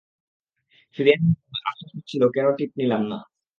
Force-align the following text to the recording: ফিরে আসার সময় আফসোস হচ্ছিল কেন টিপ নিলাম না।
ফিরে 0.97 1.11
আসার 1.15 1.33
সময় 1.39 1.63
আফসোস 1.69 1.91
হচ্ছিল 1.95 2.21
কেন 2.35 2.47
টিপ 2.57 2.71
নিলাম 2.77 3.01
না। 3.11 3.17